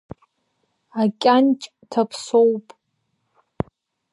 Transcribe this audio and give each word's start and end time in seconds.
Акьанҷ 1.01 1.59
ҭаԥсоуп. 1.91 2.67